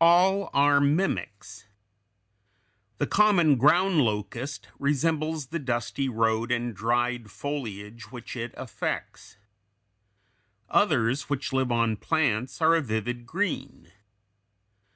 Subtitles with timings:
[0.00, 1.66] All are mimics.
[2.98, 9.38] The common ground locust resembles the dusty road and the dried foliage which it affects.
[10.68, 13.90] Others, which live on plants, are a vivid green.